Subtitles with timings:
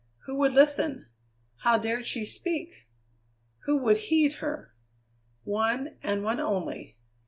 [0.25, 1.05] Who would listen?
[1.57, 2.87] How dared she speak!
[3.65, 4.73] Who would heed her?
[5.43, 6.97] One, and one only.